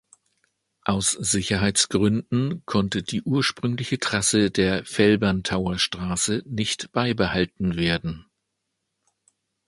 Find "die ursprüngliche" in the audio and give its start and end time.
3.03-3.99